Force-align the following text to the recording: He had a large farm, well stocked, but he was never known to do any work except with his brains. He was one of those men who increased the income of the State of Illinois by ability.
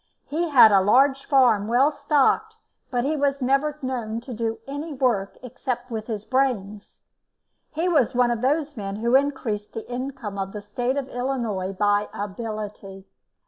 He 0.25 0.49
had 0.49 0.71
a 0.71 0.81
large 0.81 1.25
farm, 1.25 1.67
well 1.67 1.91
stocked, 1.91 2.55
but 2.89 3.03
he 3.03 3.15
was 3.15 3.39
never 3.39 3.77
known 3.83 4.19
to 4.21 4.33
do 4.33 4.57
any 4.67 4.93
work 4.93 5.37
except 5.43 5.91
with 5.91 6.07
his 6.07 6.25
brains. 6.25 7.01
He 7.69 7.87
was 7.87 8.15
one 8.15 8.31
of 8.31 8.41
those 8.41 8.75
men 8.75 8.95
who 8.95 9.13
increased 9.13 9.73
the 9.73 9.87
income 9.87 10.39
of 10.39 10.53
the 10.53 10.61
State 10.63 10.97
of 10.97 11.07
Illinois 11.07 11.71
by 11.73 12.09
ability. 12.15 13.05